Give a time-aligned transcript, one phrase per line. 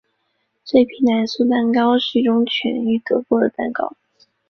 [0.65, 3.95] 脆皮奶酥蛋糕是一种起源于德国的蛋糕。